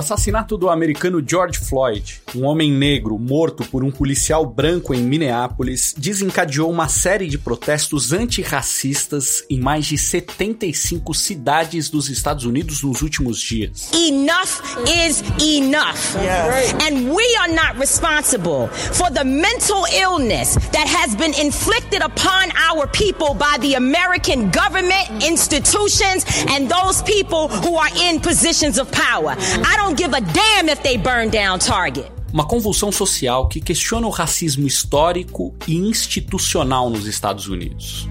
[0.00, 5.02] O assassinato do americano George Floyd, um homem negro morto por um policial branco em
[5.02, 12.82] Minneapolis, desencadeou uma série de protestos antirracistas em mais de 75 cidades dos Estados Unidos
[12.82, 13.90] nos últimos dias.
[13.92, 16.16] Enough is enough.
[16.16, 16.72] Yes.
[16.80, 22.86] And we are not responsible for the mental illness that has been inflicted upon our
[22.86, 29.36] people by the American government, institutions, and those people who are in positions of power.
[29.36, 32.10] I don't don't give a damn if they burn down Target.
[32.32, 38.08] Uma convulsão social que questiona o racismo histórico e institucional nos Estados Unidos.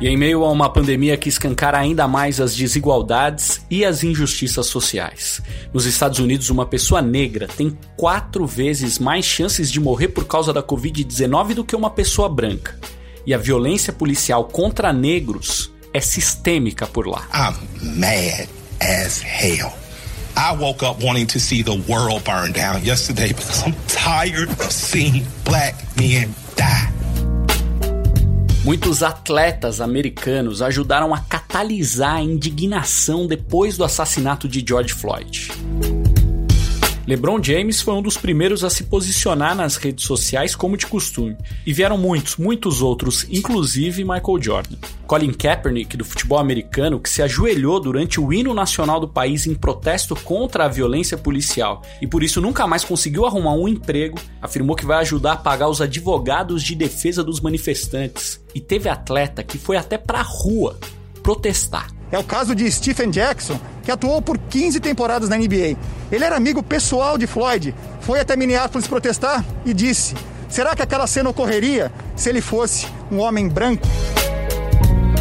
[0.00, 4.66] E em meio a uma pandemia que escancara ainda mais as desigualdades e as injustiças
[4.66, 5.40] sociais.
[5.72, 10.52] Nos Estados Unidos, uma pessoa negra tem quatro vezes mais chances de morrer por causa
[10.52, 12.78] da Covid-19 do que uma pessoa branca.
[13.24, 17.28] E a violência policial contra negros é sistêmica por lá.
[17.32, 19.76] I'm mad as hell.
[20.36, 24.70] I woke up wanting to see the world burn down yesterday because I'm tired of
[24.70, 26.92] seeing black men die.
[28.64, 35.97] Muitos atletas americanos ajudaram a catalisar a indignação depois do assassinato de George Floyd.
[37.08, 41.38] LeBron James foi um dos primeiros a se posicionar nas redes sociais como de costume,
[41.64, 44.76] e vieram muitos, muitos outros, inclusive Michael Jordan.
[45.06, 49.54] Colin Kaepernick, do futebol americano, que se ajoelhou durante o hino nacional do país em
[49.54, 54.76] protesto contra a violência policial e por isso nunca mais conseguiu arrumar um emprego, afirmou
[54.76, 58.38] que vai ajudar a pagar os advogados de defesa dos manifestantes.
[58.54, 60.78] E teve atleta que foi até pra rua
[61.22, 61.97] protestar.
[62.10, 65.76] É o caso de Stephen Jackson, que atuou por 15 temporadas na NBA.
[66.10, 70.14] Ele era amigo pessoal de Floyd, foi até Minneapolis protestar e disse:
[70.48, 73.86] será que aquela cena ocorreria se ele fosse um homem branco?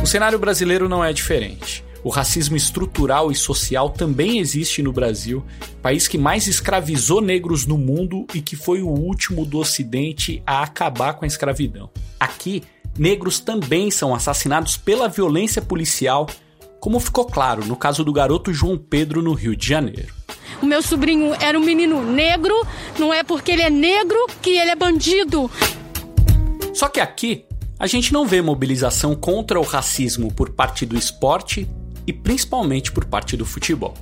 [0.02, 1.84] O cenário brasileiro não é diferente.
[2.04, 5.44] O racismo estrutural e social também existe no Brasil,
[5.82, 10.64] país que mais escravizou negros no mundo e que foi o último do Ocidente a
[10.64, 11.90] acabar com a escravidão.
[12.18, 12.64] Aqui,
[12.98, 16.28] negros também são assassinados pela violência policial
[16.80, 20.14] como ficou claro no caso do garoto João Pedro no Rio de Janeiro.
[20.62, 22.56] O meu sobrinho era um menino negro,
[22.98, 25.50] não é porque ele é negro que ele é bandido.
[26.74, 27.46] Só que aqui
[27.80, 31.70] a gente não vê mobilização contra o racismo por parte do esporte
[32.06, 33.94] e principalmente por parte do futebol.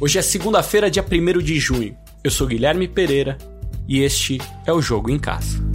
[0.00, 1.96] Hoje é segunda-feira, dia 1 de junho.
[2.24, 3.38] Eu sou Guilherme Pereira
[3.86, 5.71] e este é o Jogo em Casa.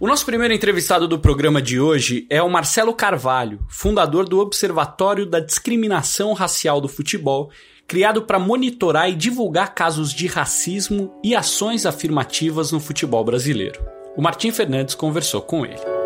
[0.00, 5.26] O nosso primeiro entrevistado do programa de hoje é o Marcelo Carvalho, fundador do Observatório
[5.26, 7.50] da Discriminação Racial do Futebol,
[7.84, 13.80] criado para monitorar e divulgar casos de racismo e ações afirmativas no futebol brasileiro.
[14.16, 15.97] O Martim Fernandes conversou com ele.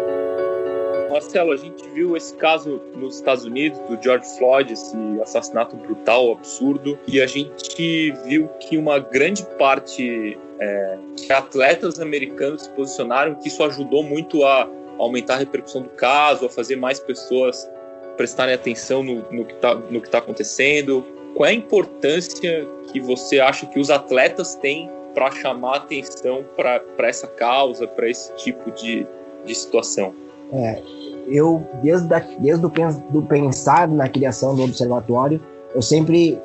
[1.12, 6.33] Marcelo, a gente viu esse caso nos Estados Unidos do George Floyd, esse assassinato brutal,
[6.33, 13.34] absurdo, e a gente viu que uma grande parte é, que atletas americanos se posicionaram,
[13.34, 14.69] que isso ajudou muito a
[14.99, 17.69] aumentar a repercussão do caso, a fazer mais pessoas
[18.17, 19.75] prestarem atenção no, no que está
[20.11, 21.05] tá acontecendo.
[21.34, 26.83] Qual é a importância que você acha que os atletas têm para chamar atenção para
[27.01, 29.06] essa causa, para esse tipo de,
[29.45, 30.15] de situação?
[30.53, 30.83] É,
[31.28, 35.41] eu, desde, a, desde o pensar na criação do observatório,
[35.75, 36.38] eu sempre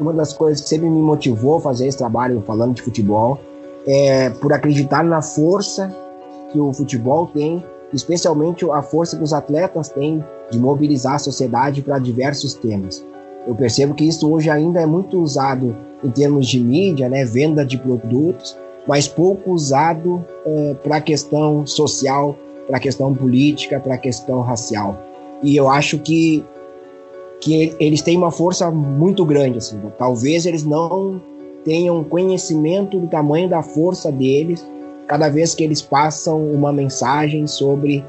[0.00, 3.38] uma das coisas que sempre me motivou a fazer esse trabalho falando de futebol
[3.86, 5.94] é por acreditar na força
[6.50, 7.62] que o futebol tem,
[7.92, 13.04] especialmente a força que os atletas têm de mobilizar a sociedade para diversos temas.
[13.46, 17.64] Eu percebo que isso hoje ainda é muito usado em termos de mídia, né, venda
[17.64, 18.56] de produtos,
[18.86, 22.36] mas pouco usado é, para a questão social,
[22.70, 24.96] para a questão política, para a questão racial.
[25.42, 26.44] E eu acho que
[27.40, 29.58] que eles têm uma força muito grande.
[29.58, 29.90] Assim, né?
[29.98, 31.20] Talvez eles não
[31.64, 34.64] tenham conhecimento do tamanho da força deles
[35.06, 38.04] cada vez que eles passam uma mensagem sobre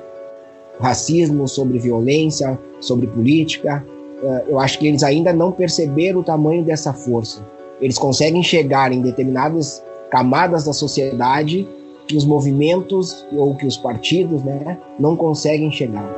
[0.80, 3.84] racismo, sobre violência, sobre política.
[4.22, 7.42] Eh, eu acho que eles ainda não perceberam o tamanho dessa força.
[7.80, 9.82] Eles conseguem chegar em determinadas
[10.12, 11.68] camadas da sociedade
[12.08, 16.10] que os movimentos ou que os partidos né, não conseguem chegar.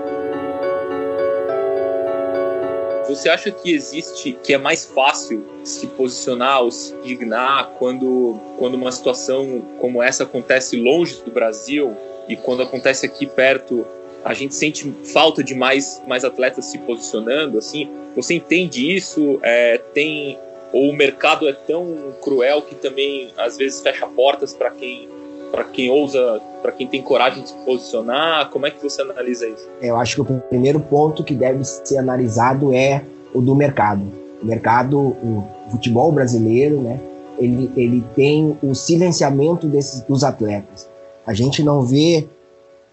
[3.08, 8.76] Você acha que existe, que é mais fácil se posicionar ou se dignar quando, quando
[8.76, 11.96] uma situação como essa acontece longe do Brasil
[12.28, 13.86] e quando acontece aqui perto,
[14.24, 17.90] a gente sente falta de mais, mais atletas se posicionando, assim?
[18.16, 19.40] Você entende isso?
[19.44, 20.40] É, tem
[20.72, 25.08] ou o mercado é tão cruel que também às vezes fecha portas para quem
[25.54, 28.50] para quem ousa para quem tem coragem de se posicionar?
[28.50, 29.70] Como é que você analisa isso?
[29.80, 33.04] Eu acho que o primeiro ponto que deve ser analisado é
[33.36, 34.02] o do mercado.
[34.42, 37.00] O mercado, o futebol brasileiro, né?
[37.38, 40.90] Ele, ele tem o silenciamento desses, dos atletas.
[41.28, 42.28] A gente não vê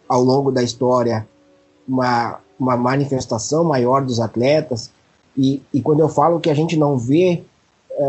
[0.09, 1.27] ao longo da história
[1.89, 4.91] uma, uma manifestação maior dos atletas.
[5.37, 7.43] E, e quando eu falo que a gente não vê,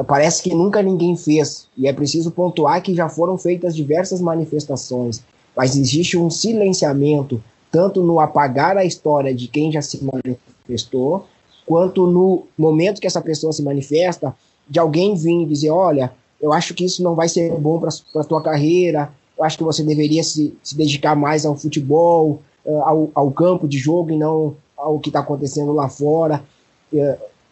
[0.07, 1.67] parece que nunca ninguém fez.
[1.77, 5.23] E é preciso pontuar que já foram feitas diversas manifestações,
[5.55, 11.25] mas existe um silenciamento, tanto no apagar a história de quem já se manifestou,
[11.65, 14.35] quanto no momento que essa pessoa se manifesta,
[14.69, 16.11] de alguém vir dizer: olha,
[16.41, 19.63] eu acho que isso não vai ser bom para a tua carreira, eu acho que
[19.63, 24.17] você deveria se, se dedicar mais ao futebol, uh, ao, ao, campo de jogo e
[24.17, 26.43] não ao que está acontecendo lá fora.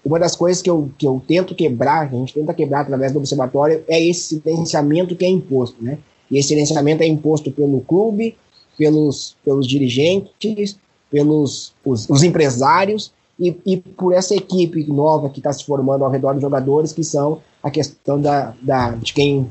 [0.03, 3.11] Uma das coisas que eu, que eu tento quebrar, que a gente tenta quebrar através
[3.11, 5.97] do observatório, é esse silenciamento que é imposto, né?
[6.31, 8.35] E esse silenciamento é imposto pelo clube,
[8.77, 10.77] pelos, pelos dirigentes,
[11.11, 16.11] pelos os, os empresários e, e, por essa equipe nova que está se formando ao
[16.11, 19.49] redor dos jogadores, que são a questão da, da, de, quem,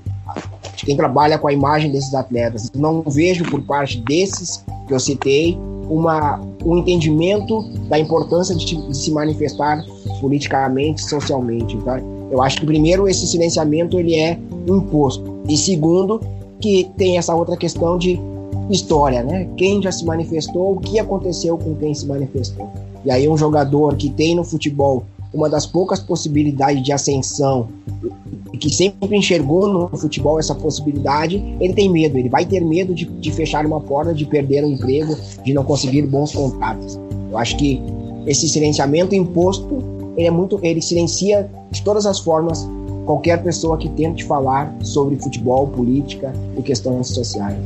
[0.76, 2.70] de quem trabalha com a imagem desses atletas.
[2.74, 5.58] Não vejo por parte desses que eu citei
[5.88, 9.82] uma, um entendimento da importância de, de se manifestar
[10.20, 11.76] politicamente, socialmente.
[11.78, 12.00] Tá?
[12.30, 16.20] Eu acho que primeiro esse silenciamento ele é imposto e segundo
[16.60, 18.20] que tem essa outra questão de
[18.70, 19.48] história, né?
[19.56, 22.68] Quem já se manifestou, o que aconteceu com quem se manifestou.
[23.04, 27.68] E aí um jogador que tem no futebol uma das poucas possibilidades de ascensão
[28.58, 33.04] que sempre enxergou no futebol essa possibilidade, ele tem medo, ele vai ter medo de,
[33.04, 36.98] de fechar uma porta, de perder um emprego, de não conseguir bons contratos.
[37.30, 37.80] Eu acho que
[38.26, 39.78] esse silenciamento imposto,
[40.18, 42.68] ele é muito, ele silencia de todas as formas
[43.06, 47.56] qualquer pessoa que tente falar sobre futebol, política e questões sociais.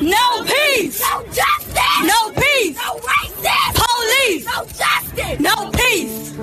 [0.00, 1.02] No peace!
[1.02, 2.02] No justice!
[2.04, 2.76] No peace!
[2.76, 3.72] No racist!
[3.74, 4.44] Police!
[4.44, 5.42] No justice!
[5.42, 6.34] No peace!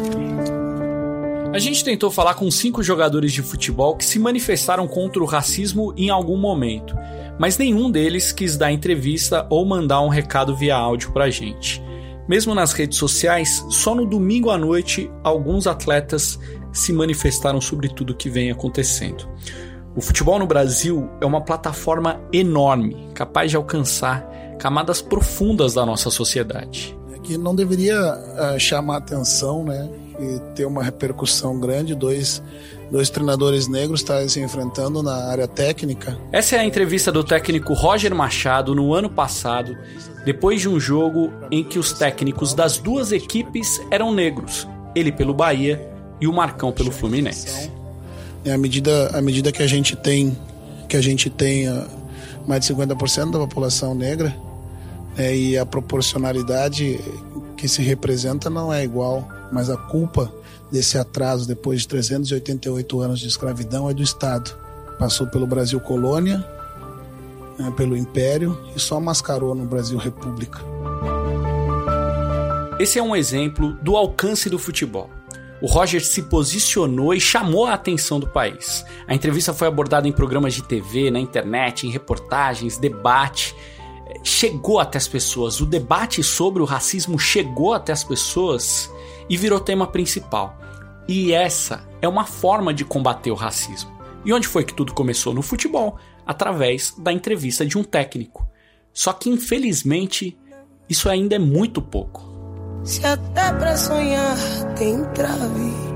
[1.54, 5.94] A gente tentou falar com cinco jogadores de futebol que se manifestaram contra o racismo
[5.95, 6.95] em algum momento,
[7.39, 11.81] mas nenhum deles quis dar entrevista ou mandar um recado via áudio pra gente.
[12.28, 16.38] Mesmo nas redes sociais, só no domingo à noite alguns atletas
[16.74, 19.28] se manifestaram sobre tudo que vem acontecendo.
[19.95, 24.28] O futebol no Brasil é uma plataforma enorme, capaz de alcançar
[24.60, 26.98] camadas profundas da nossa sociedade.
[27.13, 29.89] É que não deveria uh, chamar atenção, né?
[30.19, 32.42] E ter uma repercussão grande, dois,
[32.92, 36.18] dois treinadores negros estarem se enfrentando na área técnica.
[36.31, 39.78] Essa é a entrevista do técnico Roger Machado no ano passado,
[40.25, 45.34] depois de um jogo em que os técnicos das duas equipes eram negros, ele pelo
[45.34, 45.88] Bahia
[46.20, 47.70] e o Marcão pelo Fluminense.
[48.44, 50.36] É, à medida, à medida que a gente tem
[50.88, 51.86] que a gente tenha
[52.48, 54.34] mais de 50% da população negra
[55.18, 57.00] é, e a proporcionalidade
[57.58, 60.32] que se representa não é igual, mas a culpa
[60.72, 64.56] desse atraso depois de 388 anos de escravidão é do Estado.
[65.00, 66.46] Passou pelo Brasil colônia,
[67.60, 70.60] é, pelo Império e só mascarou no Brasil República.
[72.80, 75.10] Esse é um exemplo do alcance do futebol
[75.60, 78.86] o Roger se posicionou e chamou a atenção do país.
[79.08, 83.56] A entrevista foi abordada em programas de TV, na internet, em reportagens, debate.
[84.24, 85.60] Chegou até as pessoas.
[85.60, 88.92] O debate sobre o racismo chegou até as pessoas
[89.29, 90.57] e virou tema principal.
[91.07, 93.91] E essa é uma forma de combater o racismo.
[94.25, 95.34] E onde foi que tudo começou?
[95.34, 98.48] No futebol, através da entrevista de um técnico.
[98.93, 100.38] Só que infelizmente
[100.89, 102.25] isso ainda é muito pouco.
[102.84, 104.38] Se até pra sonhar
[104.77, 105.88] tem trave.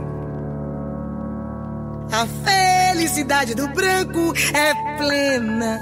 [2.12, 5.80] A felicidade do branco é plena.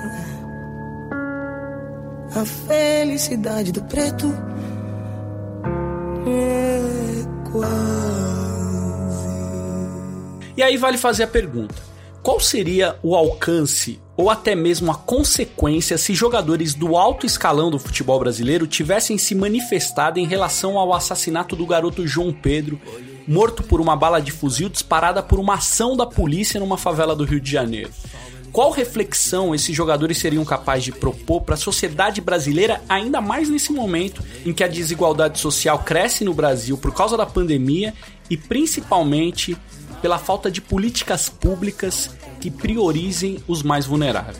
[2.35, 4.27] A felicidade do preto
[6.27, 6.78] é
[7.51, 8.29] quase.
[10.57, 11.75] E aí vale fazer a pergunta:
[12.21, 17.79] qual seria o alcance ou até mesmo a consequência se jogadores do alto escalão do
[17.79, 22.77] futebol brasileiro tivessem se manifestado em relação ao assassinato do garoto João Pedro,
[23.25, 27.23] morto por uma bala de fuzil disparada por uma ação da polícia numa favela do
[27.23, 27.91] Rio de Janeiro.
[28.51, 33.71] Qual reflexão esses jogadores seriam capazes de propor para a sociedade brasileira, ainda mais nesse
[33.71, 37.93] momento em que a desigualdade social cresce no Brasil por causa da pandemia
[38.29, 39.57] e principalmente
[40.01, 44.37] pela falta de políticas públicas que priorizem os mais vulneráveis.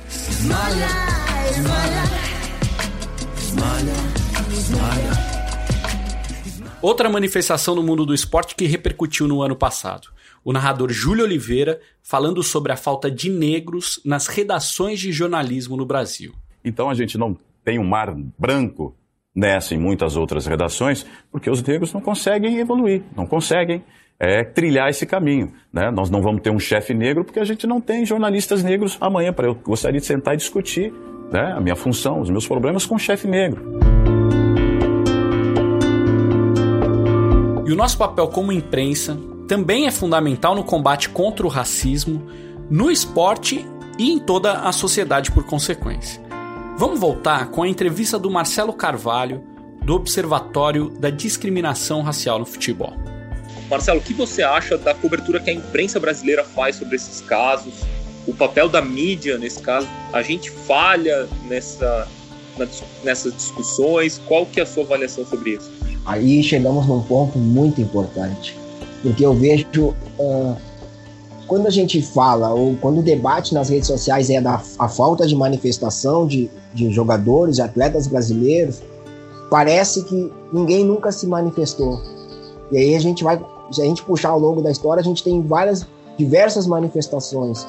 [6.82, 10.08] Outra manifestação no mundo do esporte que repercutiu no ano passado.
[10.44, 15.86] O narrador Júlio Oliveira falando sobre a falta de negros nas redações de jornalismo no
[15.86, 16.34] Brasil.
[16.64, 18.96] Então a gente não tem um mar branco
[19.36, 23.84] nessa e muitas outras redações, porque os negros não conseguem evoluir, não conseguem
[24.20, 25.54] é, trilhar esse caminho.
[25.72, 25.90] Né?
[25.92, 29.32] Nós não vamos ter um chefe negro porque a gente não tem jornalistas negros amanhã.
[29.32, 30.94] Para eu gostaria de sentar e discutir
[31.32, 33.80] né, a minha função, os meus problemas com um chefe negro.
[37.66, 39.18] E o nosso papel como imprensa
[39.50, 42.22] também é fundamental no combate contra o racismo,
[42.70, 43.66] no esporte
[43.98, 46.22] e em toda a sociedade por consequência.
[46.78, 49.44] Vamos voltar com a entrevista do Marcelo Carvalho,
[49.84, 52.94] do Observatório da Discriminação Racial no Futebol.
[53.68, 57.74] Marcelo, o que você acha da cobertura que a imprensa brasileira faz sobre esses casos?
[58.28, 59.88] O papel da mídia nesse caso?
[60.14, 62.08] A gente falha nessa,
[63.04, 64.22] nessas discussões?
[64.28, 65.72] Qual que é a sua avaliação sobre isso?
[66.06, 68.56] Aí chegamos num ponto muito importante,
[69.02, 69.66] porque eu vejo
[70.20, 70.56] uh,
[71.48, 75.26] quando a gente fala ou quando o debate nas redes sociais é da a falta
[75.26, 78.82] de manifestação de, de jogadores, de atletas brasileiros,
[79.50, 82.00] parece que ninguém nunca se manifestou.
[82.72, 83.40] E aí a gente vai
[83.72, 85.86] se a gente puxar ao longo da história, a gente tem várias,
[86.18, 87.66] diversas manifestações.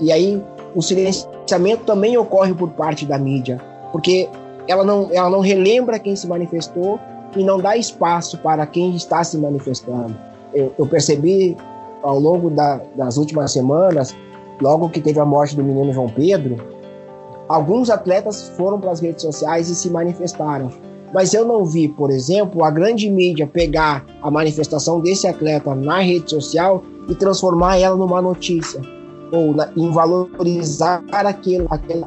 [0.00, 0.42] E aí
[0.74, 3.60] o silenciamento também ocorre por parte da mídia,
[3.92, 4.28] porque
[4.68, 6.98] ela não, ela não relembra quem se manifestou
[7.36, 10.16] e não dá espaço para quem está se manifestando.
[10.54, 11.56] Eu, eu percebi
[12.02, 14.14] ao longo da, das últimas semanas,
[14.60, 16.56] logo que teve a morte do menino João Pedro,
[17.48, 20.70] alguns atletas foram para as redes sociais e se manifestaram.
[21.12, 26.00] Mas eu não vi, por exemplo, a grande mídia pegar a manifestação desse atleta na
[26.00, 28.80] rede social e transformar ela numa notícia
[29.32, 32.06] ou na, em valorizar aquilo, aquilo.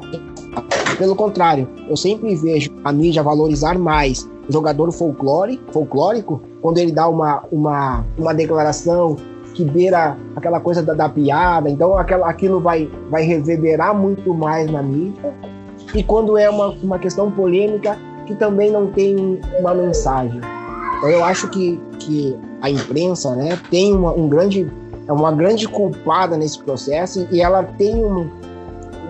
[0.98, 7.08] Pelo contrário, eu sempre vejo a mídia valorizar mais jogador folclore, folclórico quando ele dá
[7.08, 9.16] uma, uma, uma declaração
[9.54, 14.70] que beira aquela coisa da, da piada, então aquela, aquilo vai, vai reverberar muito mais
[14.70, 15.34] na mídia.
[15.94, 20.40] E quando é uma, uma questão polêmica, que também não tem uma mensagem.
[20.98, 24.70] Então eu acho que, que a imprensa né, tem uma, um grande,
[25.08, 28.28] é uma grande culpada nesse processo e ela tem um,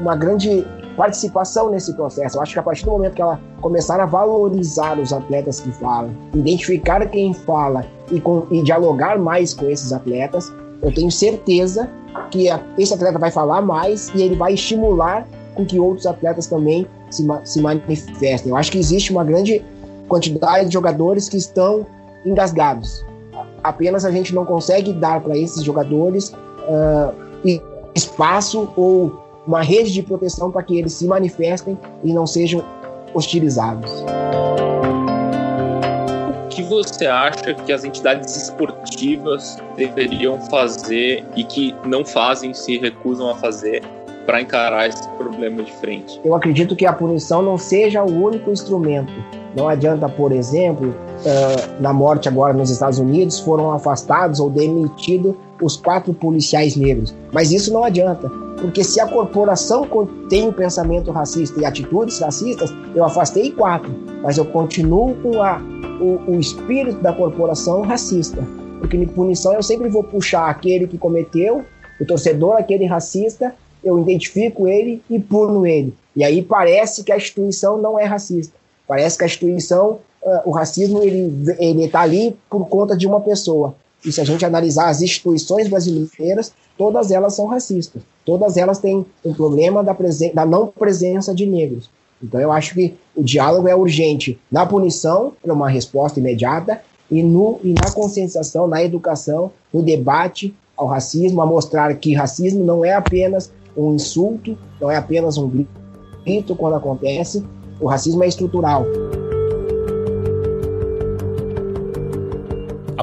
[0.00, 0.66] uma grande
[1.00, 2.37] participação nesse processo.
[2.37, 5.73] Eu acho que a partir do momento que ela começar a valorizar os atletas que
[5.73, 10.52] falam, identificar quem fala e, com, e dialogar mais com esses atletas,
[10.83, 11.88] eu tenho certeza
[12.30, 16.47] que a, esse atleta vai falar mais e ele vai estimular com que outros atletas
[16.47, 18.50] também se, se manifestem.
[18.50, 19.64] Eu acho que existe uma grande
[20.07, 21.87] quantidade de jogadores que estão
[22.26, 23.07] engasgados.
[23.64, 27.14] Apenas a gente não consegue dar para esses jogadores uh,
[27.95, 32.62] espaço ou uma rede de proteção para que eles se manifestem e não sejam
[33.14, 33.90] hostilizados.
[36.44, 42.78] O que você acha que as entidades esportivas deveriam fazer e que não fazem, se
[42.78, 43.82] recusam a fazer
[44.26, 46.20] para encarar esse problema de frente.
[46.25, 49.12] Eu acredito que a punição não seja o único instrumento.
[49.56, 50.94] Não adianta, por exemplo,
[51.80, 57.14] na morte agora nos Estados Unidos, foram afastados ou demitidos os quatro policiais negros.
[57.32, 59.88] Mas isso não adianta, porque se a corporação
[60.28, 63.90] tem um pensamento racista e atitudes racistas, eu afastei quatro,
[64.22, 65.58] mas eu continuo com a,
[66.00, 68.46] o, o espírito da corporação racista.
[68.78, 71.64] Porque em punição eu sempre vou puxar aquele que cometeu,
[72.00, 75.94] o torcedor, aquele racista, eu identifico ele e puno ele.
[76.14, 78.54] E aí parece que a instituição não é racista.
[78.86, 83.74] Parece que a instituição, uh, o racismo, ele está ali por conta de uma pessoa.
[84.04, 88.02] E se a gente analisar as instituições brasileiras, todas elas são racistas.
[88.25, 89.97] Todas elas têm um problema da,
[90.35, 91.90] da não presença de negros.
[92.23, 96.80] Então eu acho que o diálogo é urgente na punição, para uma resposta imediata,
[97.11, 102.64] e, no, e na conscientização, na educação, no debate ao racismo, a mostrar que racismo
[102.64, 107.45] não é apenas um insulto, não é apenas um grito quando acontece.
[107.80, 108.85] O racismo é estrutural.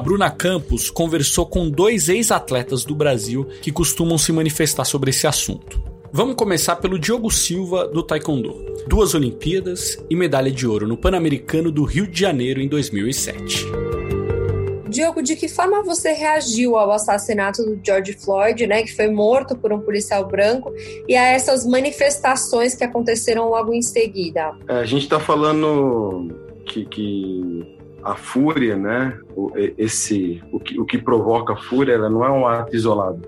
[0.08, 5.82] Bruna Campos conversou com dois ex-atletas do Brasil que costumam se manifestar sobre esse assunto.
[6.10, 8.54] Vamos começar pelo Diogo Silva, do Taekwondo.
[8.86, 13.66] Duas Olimpíadas e medalha de ouro no Pan-Americano do Rio de Janeiro em 2007.
[14.88, 19.58] Diogo, de que forma você reagiu ao assassinato do George Floyd, né, que foi morto
[19.58, 20.72] por um policial branco,
[21.06, 24.56] e a essas manifestações que aconteceram logo em seguida?
[24.68, 26.34] É, a gente está falando
[26.64, 27.77] que, que,
[28.08, 29.18] a fúria, né,
[29.76, 33.20] esse, o, que, o que provoca a fúria, ela não é um ato isolado,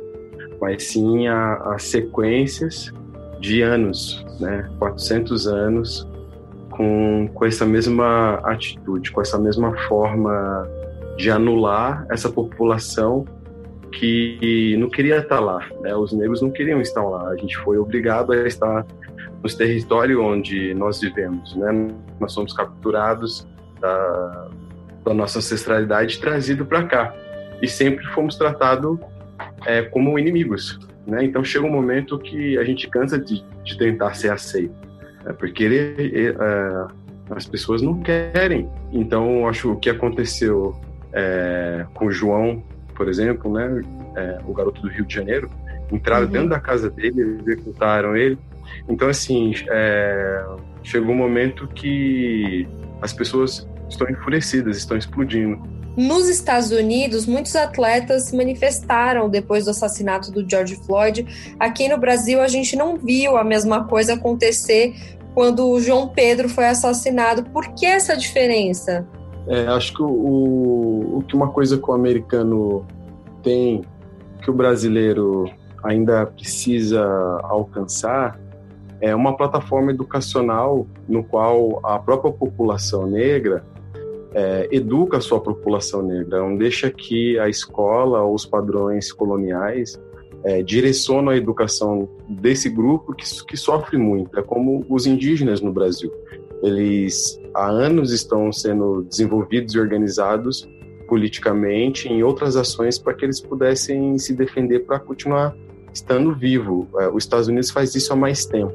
[0.60, 2.92] mas sim as sequências
[3.40, 6.08] de anos, né, 400 anos
[6.70, 10.66] com, com essa mesma atitude, com essa mesma forma
[11.18, 13.26] de anular essa população
[13.92, 15.68] que não queria estar lá.
[15.80, 15.94] Né?
[15.94, 17.28] Os negros não queriam estar lá.
[17.28, 18.86] A gente foi obrigado a estar
[19.42, 21.54] nos territórios onde nós vivemos.
[21.56, 21.88] Né?
[22.18, 23.46] Nós somos capturados
[23.80, 24.48] da,
[25.04, 27.14] da nossa ancestralidade trazido para cá
[27.62, 28.98] e sempre fomos tratados
[29.66, 30.78] é, como inimigos.
[31.06, 31.24] Né?
[31.24, 34.74] Então chega um momento que a gente cansa de, de tentar ser aceito,
[35.24, 35.32] né?
[35.32, 36.86] porque ele, ele, é,
[37.30, 38.68] as pessoas não querem.
[38.92, 40.78] Então acho que o que aconteceu
[41.12, 42.62] é, com o João,
[42.94, 43.82] por exemplo, né?
[44.16, 45.48] É, o garoto do Rio de Janeiro,
[45.92, 46.32] entraram uhum.
[46.32, 48.38] dentro da casa dele, executaram ele.
[48.88, 50.44] Então assim é,
[50.82, 52.68] chegou um momento que
[53.00, 55.60] as pessoas estão enfurecidas, estão explodindo.
[55.96, 61.26] Nos Estados Unidos, muitos atletas se manifestaram depois do assassinato do George Floyd.
[61.58, 64.94] Aqui no Brasil, a gente não viu a mesma coisa acontecer
[65.34, 67.44] quando o João Pedro foi assassinado.
[67.50, 69.06] Por que essa diferença?
[69.48, 72.86] É, acho que o, o que uma coisa que o americano
[73.42, 73.82] tem,
[74.42, 75.50] que o brasileiro
[75.82, 77.02] ainda precisa
[77.42, 78.38] alcançar,
[79.00, 83.64] é uma plataforma educacional no qual a própria população negra
[84.34, 90.00] é, educa a sua população negra, não deixa que a escola ou os padrões coloniais
[90.44, 95.72] é, direcionam a educação desse grupo que, que sofre muito, é como os indígenas no
[95.72, 96.10] Brasil.
[96.62, 100.68] Eles há anos estão sendo desenvolvidos e organizados
[101.08, 105.56] politicamente em outras ações para que eles pudessem se defender para continuar
[105.92, 106.88] estando vivo.
[106.98, 108.72] É, os Estados Unidos faz isso há mais tempo.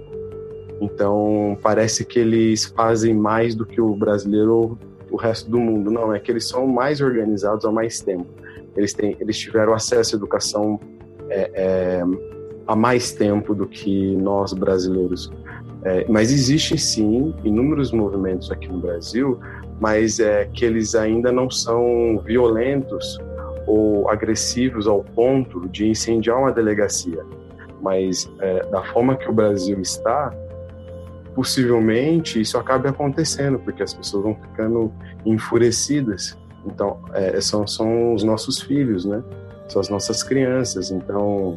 [0.81, 4.77] Então parece que eles fazem mais do que o brasileiro
[5.15, 5.89] o resto do mundo.
[5.89, 8.27] Não, é que eles são mais organizados há mais tempo.
[8.75, 10.79] Eles, têm, eles tiveram acesso à educação
[11.29, 12.03] é, é,
[12.67, 15.31] há mais tempo do que nós brasileiros.
[15.83, 19.39] É, mas existem sim inúmeros movimentos aqui no Brasil,
[19.79, 23.17] mas é que eles ainda não são violentos
[23.67, 27.23] ou agressivos ao ponto de incendiar uma delegacia.
[27.81, 30.35] Mas é, da forma que o Brasil está,
[31.35, 34.91] possivelmente isso acabe acontecendo, porque as pessoas vão ficando
[35.25, 36.37] enfurecidas.
[36.65, 39.21] Então, é, são, são os nossos filhos, né?
[39.67, 40.89] São as nossas crianças.
[40.89, 41.55] Então,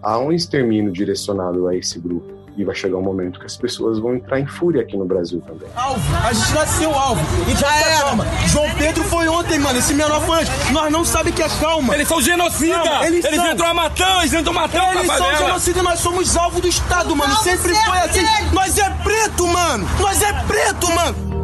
[0.00, 2.32] há um extermínio direcionado a esse grupo.
[2.56, 5.42] E vai chegar um momento que as pessoas vão entrar em fúria aqui no Brasil
[5.46, 5.68] também.
[5.76, 7.20] Alvo, a gente nasceu alvo.
[7.50, 8.00] E já era.
[8.00, 8.26] Calma.
[8.46, 9.78] João Pedro foi ontem, mano.
[9.78, 10.70] Esse menor foi antes.
[10.70, 11.94] Nós não sabemos que é calma.
[11.94, 13.06] Eles são genocidas.
[13.06, 13.52] Eles, eles são...
[13.52, 17.34] entram a matando, eles entram matando Eles são genocidas nós somos alvo do Estado, mano.
[17.34, 18.20] Não, Sempre foi assim.
[18.52, 19.86] Nós é preto, mano.
[20.00, 21.36] Nós é preto, mano.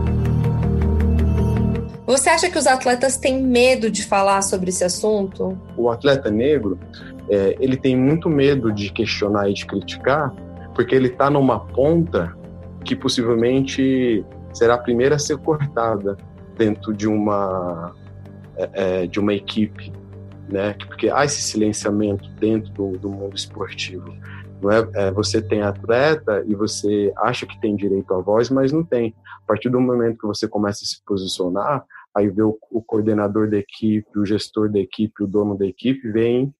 [2.06, 5.58] Você acha que os atletas têm medo de falar sobre esse assunto?
[5.76, 6.78] O atleta negro,
[7.30, 10.34] é, ele tem muito medo de questionar e de criticar,
[10.74, 12.36] porque ele está numa ponta
[12.84, 16.16] que possivelmente será a primeira a ser cortada
[16.56, 17.94] dentro de uma
[18.56, 19.92] é, é, de uma equipe,
[20.48, 20.74] né?
[20.86, 24.14] Porque há esse silenciamento dentro do, do mundo esportivo.
[24.60, 28.70] Não é, é, você tem atleta e você acha que tem direito à voz, mas
[28.70, 29.14] não tem.
[29.42, 33.50] A partir do momento que você começa a se posicionar, aí vê o, o coordenador
[33.50, 36.54] da equipe, o gestor da equipe, o dono da equipe, vem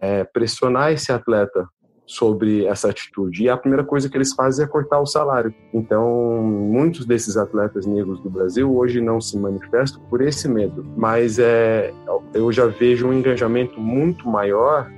[0.00, 1.68] é, pressionar esse atleta
[2.06, 3.42] sobre essa atitude.
[3.42, 5.52] E a primeira coisa que eles fazem é cortar o salário.
[5.74, 10.86] Então, muitos desses atletas negros do Brasil hoje não se manifestam por esse medo.
[10.96, 11.92] Mas é,
[12.32, 14.90] eu já vejo um engajamento muito maior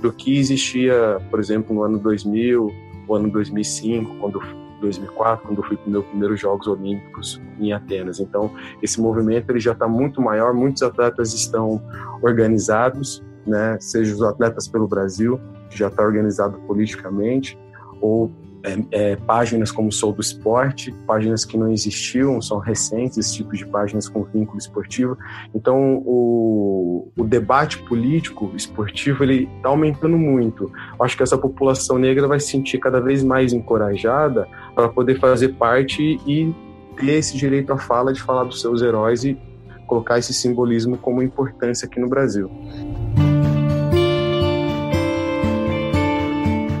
[0.00, 2.70] do que existia, por exemplo, no ano 2000,
[3.06, 4.40] o ano 2005, quando
[4.80, 8.20] 2004, quando eu fui para os meus primeiros Jogos Olímpicos em Atenas.
[8.20, 8.50] Então,
[8.82, 11.82] esse movimento ele já está muito maior, muitos atletas estão
[12.22, 13.76] organizados, né?
[13.80, 17.58] Seja os atletas pelo Brasil, que já está organizado politicamente,
[18.00, 18.30] ou
[18.64, 23.54] é, é, páginas como Sou do Esporte, páginas que não existiam, são recentes, esse tipo
[23.54, 25.18] de páginas com vínculo esportivo.
[25.54, 30.72] Então, o, o debate político esportivo ele está aumentando muito.
[30.98, 35.50] Acho que essa população negra vai se sentir cada vez mais encorajada para poder fazer
[35.50, 36.54] parte e
[36.96, 39.38] ter esse direito à fala de falar dos seus heróis e
[39.86, 42.50] colocar esse simbolismo como importância aqui no Brasil.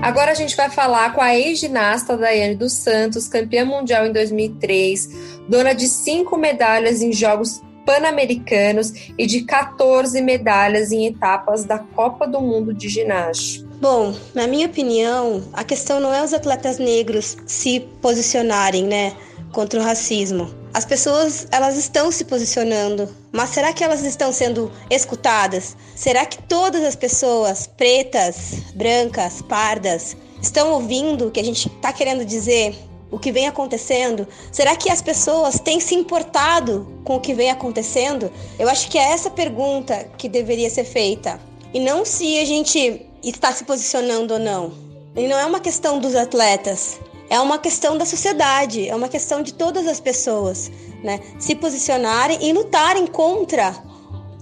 [0.04, 5.08] Agora a gente vai falar com a ex-ginasta Daiane dos Santos, campeã mundial em 2003,
[5.48, 12.26] dona de cinco medalhas em Jogos Pan-Americanos e de 14 medalhas em etapas da Copa
[12.26, 13.66] do Mundo de Ginástica.
[13.80, 19.14] Bom, na minha opinião, a questão não é os atletas negros se posicionarem, né,
[19.52, 20.63] contra o racismo.
[20.74, 25.76] As pessoas, elas estão se posicionando, mas será que elas estão sendo escutadas?
[25.94, 31.92] Será que todas as pessoas, pretas, brancas, pardas, estão ouvindo o que a gente está
[31.92, 32.74] querendo dizer?
[33.08, 34.26] o que vem acontecendo?
[34.50, 38.32] Será que as pessoas têm se importado com o que vem acontecendo?
[38.58, 41.38] Eu acho que é essa pergunta que deveria ser feita.
[41.72, 44.72] E não se a gente está se posicionando ou não.
[45.14, 46.98] E não é uma questão dos atletas,
[47.30, 50.70] é uma questão da sociedade, é uma questão de todas as pessoas,
[51.02, 51.20] né?
[51.38, 53.74] Se posicionarem e lutarem contra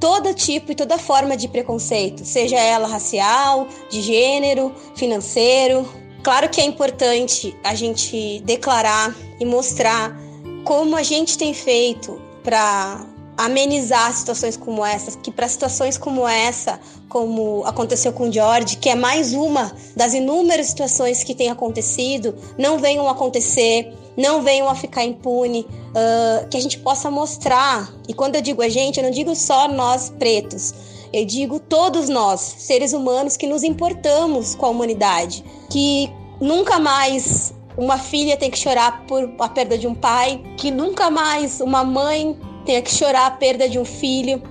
[0.01, 5.89] todo tipo e toda forma de preconceito, seja ela racial, de gênero, financeiro.
[6.25, 10.17] Claro que é importante a gente declarar e mostrar
[10.65, 16.81] como a gente tem feito para amenizar situações como essas, que para situações como essa,
[17.13, 22.79] como aconteceu com George, que é mais uma das inúmeras situações que tem acontecido, não
[22.79, 27.93] venham a acontecer, não venham a ficar impune, uh, que a gente possa mostrar.
[28.09, 30.73] E quando eu digo a gente, eu não digo só nós pretos,
[31.13, 37.53] eu digo todos nós, seres humanos que nos importamos com a humanidade, que nunca mais
[37.77, 41.85] uma filha tem que chorar por a perda de um pai, que nunca mais uma
[41.85, 44.43] mãe tenha que chorar a perda de um filho,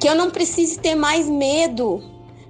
[0.00, 2.02] que eu não precise ter mais medo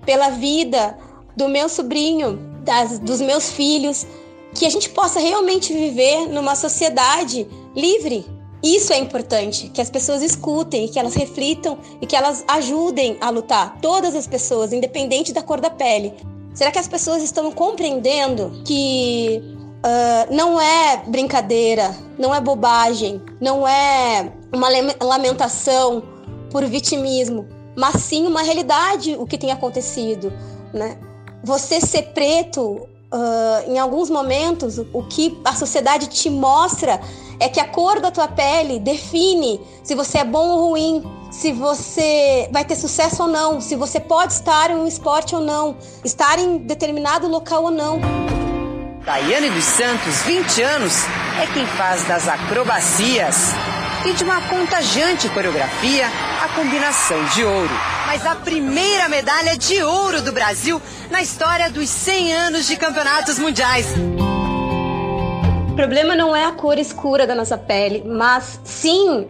[0.07, 0.97] pela vida
[1.37, 4.07] do meu sobrinho, das, dos meus filhos,
[4.55, 8.25] que a gente possa realmente viver numa sociedade livre.
[8.63, 13.31] Isso é importante, que as pessoas escutem, que elas reflitam e que elas ajudem a
[13.31, 13.79] lutar.
[13.81, 16.15] Todas as pessoas, independente da cor da pele.
[16.55, 19.41] Será que as pessoas estão compreendendo que
[19.85, 24.69] uh, não é brincadeira, não é bobagem, não é uma
[25.01, 26.03] lamentação
[26.51, 30.33] por vitimismo, mas sim uma realidade o que tem acontecido,
[30.73, 30.99] né?
[31.43, 32.61] Você ser preto,
[33.13, 37.01] uh, em alguns momentos, o que a sociedade te mostra
[37.39, 41.53] é que a cor da tua pele define se você é bom ou ruim, se
[41.53, 45.77] você vai ter sucesso ou não, se você pode estar em um esporte ou não,
[46.05, 47.99] estar em determinado local ou não.
[49.05, 50.93] Daiane dos Santos, 20 anos,
[51.41, 53.55] é quem faz das acrobacias
[54.05, 56.07] e de uma contagiante coreografia
[56.43, 57.71] a combinação de ouro.
[58.07, 63.39] Mas a primeira medalha de ouro do Brasil na história dos 100 anos de campeonatos
[63.39, 63.87] mundiais.
[65.71, 69.29] O problema não é a cor escura da nossa pele, mas sim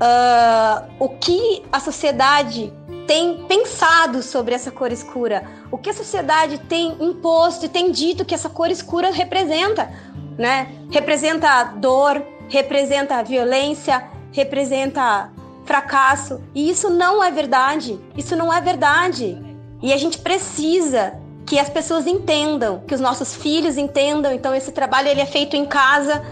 [0.00, 2.72] uh, o que a sociedade
[3.06, 8.24] tem pensado sobre essa cor escura, o que a sociedade tem imposto e tem dito
[8.24, 9.90] que essa cor escura representa,
[10.38, 10.68] né?
[10.90, 15.30] Representa dor, representa violência, representa
[15.64, 16.42] fracasso.
[16.54, 17.98] E isso não é verdade.
[18.16, 19.38] Isso não é verdade.
[19.80, 21.14] E a gente precisa
[21.46, 24.32] que as pessoas entendam, que os nossos filhos entendam.
[24.32, 26.22] Então esse trabalho ele é feito em casa,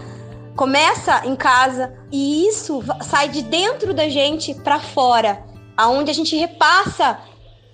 [0.55, 5.43] começa em casa e isso sai de dentro da gente para fora,
[5.75, 7.17] aonde a gente repassa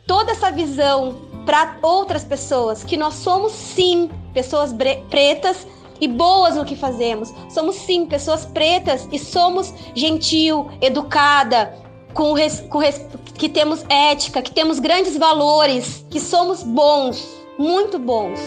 [0.07, 4.73] toda essa visão para outras pessoas que nós somos sim pessoas
[5.09, 5.67] pretas
[5.99, 7.33] e boas no que fazemos.
[7.49, 11.73] Somos sim pessoas pretas e somos gentil, educada,
[12.13, 17.27] com, res, com res, que temos ética, que temos grandes valores, que somos bons,
[17.57, 18.39] muito bons.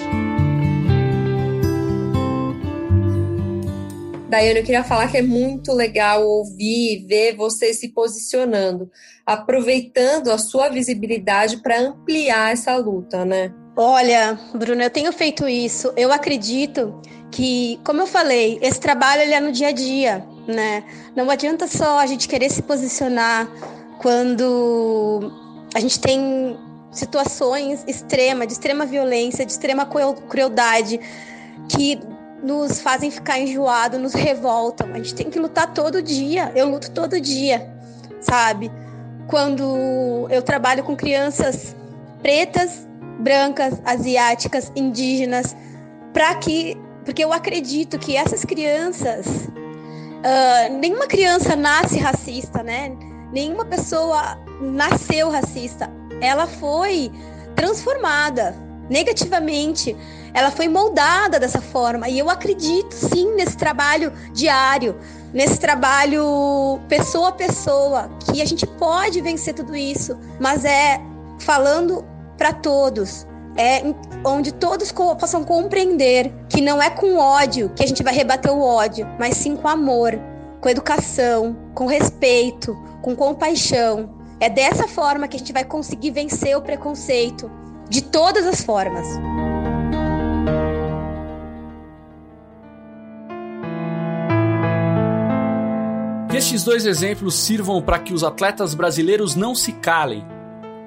[4.28, 8.90] Daiane, eu queria falar que é muito legal ouvir e ver você se posicionando,
[9.24, 13.54] aproveitando a sua visibilidade para ampliar essa luta, né?
[13.80, 15.92] Olha, Bruna, eu tenho feito isso.
[15.96, 20.82] Eu acredito que, como eu falei, esse trabalho ele é no dia a dia, né?
[21.14, 23.48] Não adianta só a gente querer se posicionar
[24.00, 25.30] quando
[25.72, 26.58] a gente tem
[26.90, 30.98] situações extremas, de extrema violência, de extrema crueldade,
[31.68, 32.00] que
[32.42, 34.92] nos fazem ficar enjoado, nos revoltam.
[34.92, 36.50] A gente tem que lutar todo dia.
[36.56, 37.72] Eu luto todo dia,
[38.20, 38.72] sabe?
[39.28, 41.76] Quando eu trabalho com crianças
[42.20, 42.87] pretas,
[43.18, 45.56] brancas, asiáticas, indígenas,
[46.12, 52.94] para que porque eu acredito que essas crianças, uh, nenhuma criança nasce racista, né?
[53.32, 55.90] Nenhuma pessoa nasceu racista.
[56.20, 57.10] Ela foi
[57.56, 58.54] transformada
[58.90, 59.96] negativamente.
[60.34, 62.10] Ela foi moldada dessa forma.
[62.10, 64.94] E eu acredito sim nesse trabalho diário,
[65.32, 71.00] nesse trabalho pessoa a pessoa, que a gente pode vencer tudo isso, mas é
[71.38, 72.04] falando
[72.38, 73.82] para todos, é
[74.24, 78.62] onde todos possam compreender que não é com ódio que a gente vai rebater o
[78.62, 80.18] ódio, mas sim com amor,
[80.60, 84.16] com educação, com respeito, com compaixão.
[84.38, 87.50] É dessa forma que a gente vai conseguir vencer o preconceito,
[87.90, 89.08] de todas as formas.
[96.30, 100.24] Que estes dois exemplos sirvam para que os atletas brasileiros não se calem.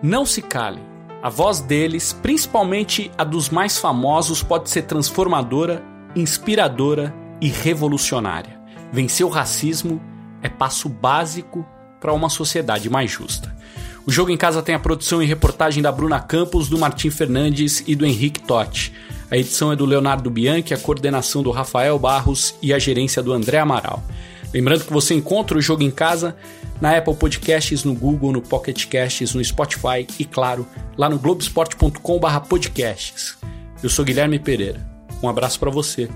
[0.01, 0.90] Não se calem.
[1.21, 5.83] A voz deles, principalmente a dos mais famosos, pode ser transformadora,
[6.15, 8.59] inspiradora e revolucionária.
[8.91, 10.01] Vencer o racismo
[10.41, 11.63] é passo básico
[11.99, 13.55] para uma sociedade mais justa.
[14.03, 17.83] O Jogo em Casa tem a produção e reportagem da Bruna Campos, do Martim Fernandes
[17.85, 18.91] e do Henrique Totti.
[19.29, 23.31] A edição é do Leonardo Bianchi, a coordenação do Rafael Barros e a gerência do
[23.31, 24.03] André Amaral.
[24.51, 26.35] Lembrando que você encontra o Jogo em Casa
[26.81, 30.67] na Apple Podcasts, no Google, no Pocket Casts, no Spotify e, claro,
[30.97, 33.37] lá no globesport.com/podcasts.
[33.83, 34.83] Eu sou Guilherme Pereira.
[35.21, 36.09] Um abraço para você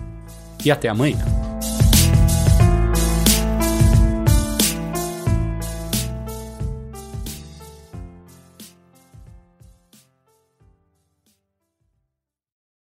[0.64, 1.45] e até amanhã.